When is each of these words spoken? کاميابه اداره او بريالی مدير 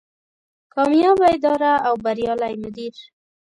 کاميابه 0.73 1.25
اداره 1.35 1.73
او 1.87 1.93
بريالی 2.05 2.53
مدير 2.63 2.95